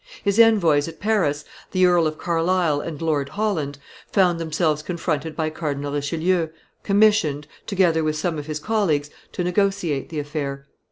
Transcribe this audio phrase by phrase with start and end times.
[0.23, 3.77] His envoys at Paris, the Earl of Carlisle and Lord Holland,
[4.11, 6.47] found themselves confronted by Cardinal Richelieu,
[6.81, 10.65] commissioned, together with some of his colleagues, to negotiate the affair.